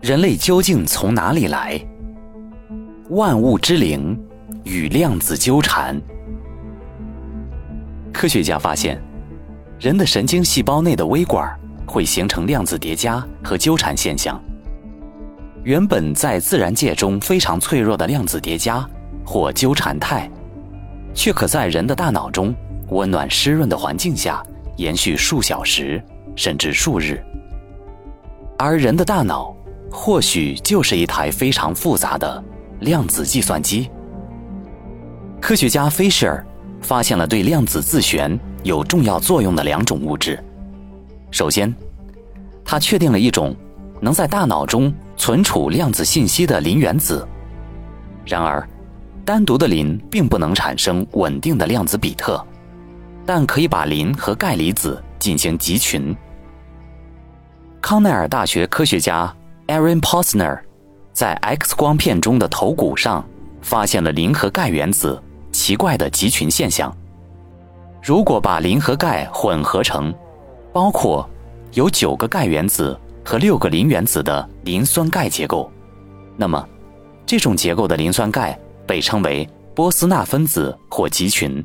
[0.00, 1.80] 人类究竟从哪里来？
[3.10, 4.18] 万物之灵
[4.64, 6.00] 与量子纠缠。
[8.12, 9.00] 科学家发现，
[9.78, 11.56] 人的神经细胞内的微管
[11.86, 14.40] 会形成量子叠加和纠缠现象。
[15.62, 18.84] 原本在自然界中非常脆弱的量子叠加
[19.24, 20.28] 或纠缠态，
[21.14, 22.54] 却可在人的大脑中
[22.88, 24.42] 温暖湿润的环境下
[24.76, 26.02] 延续数小时
[26.36, 27.22] 甚至数日。
[28.58, 29.54] 而人的大脑。
[29.94, 32.42] 或许就是一台非常复杂的
[32.80, 33.90] 量子计算机。
[35.38, 36.42] 科学家 Fisher
[36.80, 40.42] 发现了对量子自旋有重要作用的两种物质。
[41.30, 41.74] 首先，
[42.64, 43.54] 他确定了一种
[44.00, 47.28] 能在大脑中存储量子信息的磷原子。
[48.24, 48.66] 然而，
[49.26, 52.42] 单独的磷并不能产生稳定的量子比特，
[53.24, 56.14] 但可以把磷和钙离子进行集群。
[57.80, 59.34] 康奈尔大学科学家。
[59.68, 60.60] Aaron Posner
[61.12, 63.24] 在 X 光片中的头骨上
[63.62, 66.94] 发现了磷和钙原子奇怪的集群现象。
[68.02, 70.12] 如果把磷和钙混合成
[70.72, 71.26] 包括
[71.72, 75.70] 有九个钙原子和六个磷原子的磷酸钙结构，
[76.36, 76.68] 那么
[77.24, 81.64] 这种结构的磷酸钙被称为波斯纳分子或集群，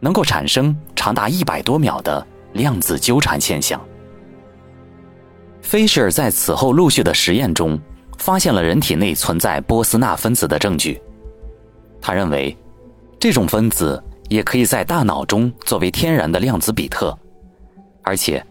[0.00, 3.80] 能够产生长达一百多秒的量子纠缠现象。
[5.62, 7.78] Fisher 在此后陆续的实验中，
[8.18, 11.00] 发现了人体内存在波斯纳分子的证据。
[12.00, 12.56] 他认为，
[13.18, 17.18] 这种分子也可以在大脑中作为天然的量子比特，
[18.02, 18.44] 而且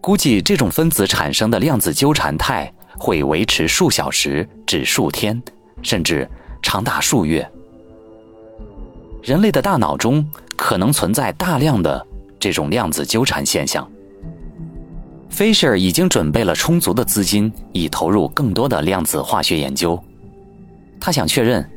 [0.00, 5.42] 估计这种分子产生的量子纠缠态会维持数小时至数天，
[5.82, 6.28] 甚至
[6.62, 7.44] 长达数月。
[9.20, 10.24] 人类的大脑中
[10.62, 12.06] 可能存在大量的
[12.38, 13.86] 这种量子纠缠现象。
[15.28, 20.00] Fisher 已经准备了充足的资金，以投入更多的量子化学研究。
[21.00, 21.68] 他想确认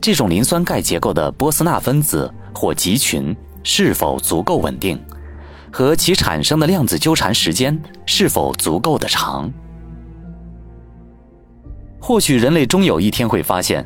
[0.00, 4.96] 这种磷酸钙结构的波斯纳分子或集群是否足够稳定，
[5.72, 7.76] 和其产生的量子纠缠时间
[8.06, 9.52] 是否足够的长。
[12.00, 13.84] 或许人类终有一天会发现，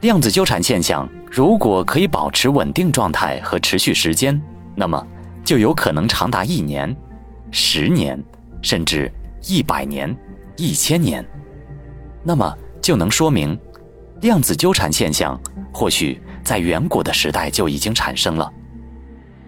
[0.00, 4.40] 量子纠缠现象如果可以保持稳定状态和持续时间，
[4.74, 5.06] 那么
[5.44, 6.94] 就有可能长达一年、
[7.50, 8.22] 十年。
[8.62, 9.10] 甚至
[9.48, 10.14] 一百年、
[10.58, 11.26] 一千年，
[12.22, 13.58] 那么就能说明，
[14.20, 15.40] 量子纠缠现象
[15.72, 18.52] 或许在远古的时代就已经产生了，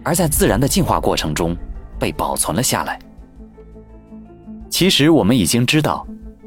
[0.01, 1.55] 而在自然的进化过程中
[1.99, 2.97] 被保存了下来。
[4.67, 6.03] 其实我们已经知道，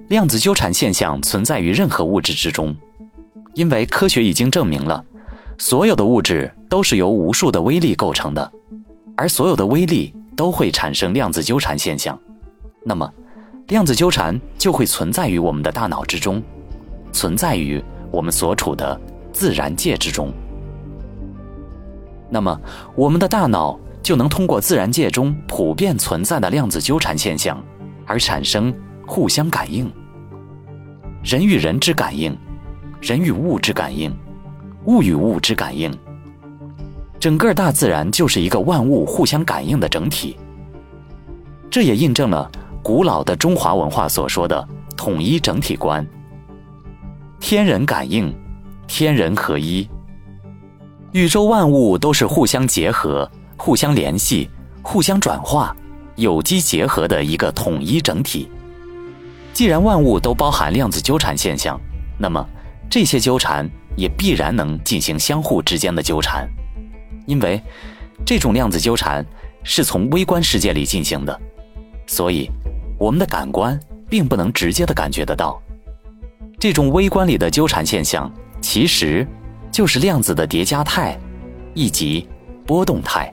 [0.09, 2.75] 量子纠缠现象存在于任何物质之中，
[3.57, 5.03] 因为科学已经证明了，
[5.57, 8.53] 所有的物质都是由无数的微粒构成的，
[9.17, 12.17] 而所有的微粒都会产生量子纠缠现象。
[12.85, 13.11] 那么，
[13.69, 16.43] 量子纠缠就会存在于我们的大脑之中，
[17.13, 19.01] 存在于我们所处的
[19.33, 20.31] 自然界之中。
[22.29, 22.61] 那么，
[22.95, 27.59] 我们的大脑就能通过自然界中普遍存在的量子纠缠现象，
[28.05, 28.71] 而产生
[29.07, 29.91] 互相感应。
[31.25, 32.37] 人与人之感应，
[33.07, 34.13] 人与物之感应，
[34.87, 35.97] 物与物之感应。
[37.21, 40.37] 整个大自然就是一个万物互相感应的整体。
[41.71, 42.51] 这也印证了。
[42.83, 46.05] 古老的中华文化所说的统一整体观，
[47.39, 48.35] 天人感应，
[48.89, 49.89] 天人合一，
[51.13, 54.51] 宇宙万物都是互相结合、互相联系、
[54.83, 55.77] 互相转化、
[56.17, 58.49] 有机结合的一个统一整体。
[59.53, 61.81] 既然万物都包含量子纠缠现象，
[62.19, 62.45] 那么
[62.91, 66.49] 这些纠缠也必然能进行相互之间的纠缠，
[67.27, 67.61] 因为
[68.25, 69.25] 这种量子纠缠
[69.63, 71.41] 是从微观世界里进行的，
[72.07, 72.51] 所以。
[72.99, 75.61] 我们的感官并不能直接的感觉得到，
[76.59, 78.33] 这种微观里的纠缠现象，
[78.63, 79.27] 其实
[79.71, 81.15] 就是量子的叠加态，
[81.75, 82.27] 以及
[82.67, 83.31] 波动态，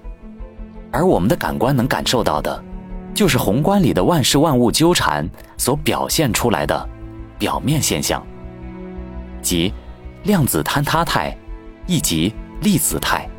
[0.91, 2.61] 而我们的感官能感受到的，
[3.13, 5.25] 就是宏观里的万事万物纠缠
[5.57, 6.89] 所表现出来的
[7.39, 8.21] 表面现象，
[9.43, 9.71] 即
[10.23, 11.37] 量子坍塌态，
[11.85, 13.29] 以及粒子态。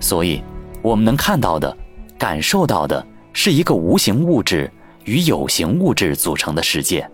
[0.00, 0.42] 所以，
[0.80, 1.76] 我们能看到的、
[2.16, 4.70] 感受到的，是一个无形物质。
[5.06, 7.10] 与有形物质组成的世界，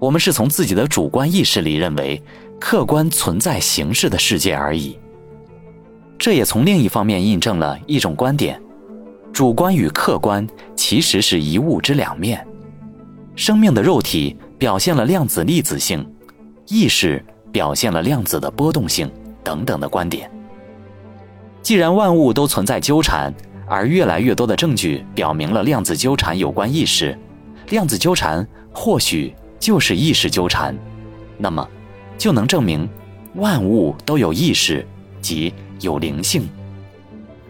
[0.00, 2.20] 我们是从自己的主观意识里认为
[2.58, 4.98] 客观存在形式的世界而已。
[6.18, 8.60] 这也从另一方面印证了一种观点：
[9.32, 12.44] 主观与客观其实是一物之两面。
[13.36, 16.04] 生命的肉体表现了量子粒子性，
[16.70, 17.22] 意识
[17.52, 19.10] 表现了量子的波动性
[19.44, 20.30] 等等的观点。
[21.60, 23.34] 既然万物都存在纠缠。
[23.70, 27.16] 而越来越多的证据表明了量子纠缠有关意识，
[27.68, 30.76] 量子纠缠或许就是意识纠缠，
[31.38, 31.64] 那么
[32.18, 32.88] 就能证明
[33.36, 34.84] 万物都有意识，
[35.22, 36.48] 即有灵性。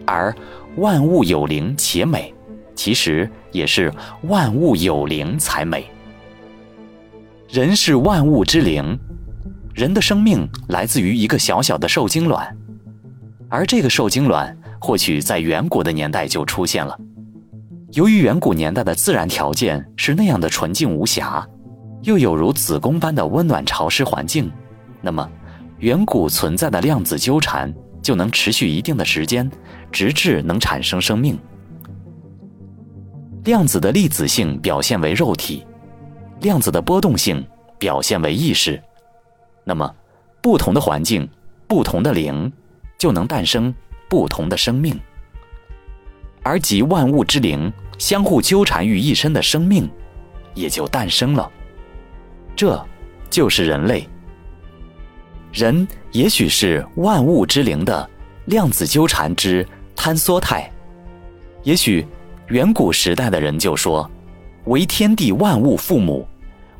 [0.05, 0.31] 而
[0.75, 2.31] 万物有灵且美，
[2.75, 3.91] 其实也是
[4.27, 5.89] 万物有灵才美。
[7.49, 8.95] 人是万物之灵，
[9.73, 12.55] 人的生命来自于一个小小的受精卵，
[13.49, 16.97] 而这个受精卵或许在远古的年代就出现了。
[17.93, 21.45] 由于远古年代的自然条件是那样的纯净无瑕，
[22.03, 24.51] 又有如子宫般的温暖潮湿环境，
[25.01, 25.29] 那么
[25.79, 29.49] 远古存在的量子纠缠就能持续一定的时间，
[29.91, 31.37] 直至能产生生命。
[33.43, 35.65] 量子的粒子性表现为肉体。
[36.41, 37.45] 量子的波动性
[37.77, 38.81] 表现为意识，
[39.63, 39.95] 那么
[40.41, 41.27] 不同的环境、
[41.67, 42.51] 不同的灵，
[42.97, 43.73] 就能诞生
[44.09, 44.99] 不同的生命，
[46.43, 49.89] 而集万物之灵相互纠缠于一身的生命，
[50.53, 51.49] 也就诞生了。
[52.55, 52.83] 这
[53.29, 54.07] 就是人类。
[55.53, 58.09] 人也许是万物之灵的
[58.45, 60.69] 量子纠缠之坍缩态，
[61.63, 62.05] 也许
[62.47, 64.09] 远古时代的人就说
[64.65, 66.27] ：“为天地万物父母。”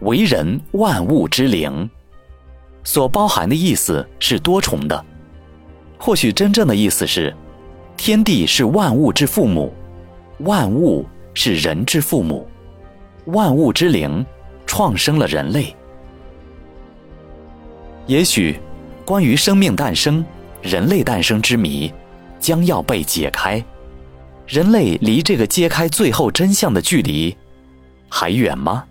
[0.01, 1.88] 为人万物之灵，
[2.83, 5.06] 所包含的意思是多重的。
[5.98, 7.36] 或许真正的意思是，
[7.95, 9.72] 天地是万物之父母，
[10.39, 12.48] 万物是人之父母，
[13.25, 14.25] 万物之灵
[14.66, 15.75] 创生了人类。
[18.07, 18.60] 也许，
[19.06, 20.25] 关于生命诞生、
[20.62, 21.94] 人类诞生之谜，
[22.39, 23.63] 将要被解开。
[24.48, 27.38] 人类离这个揭开最后真相的距离，
[28.10, 28.83] 还远吗？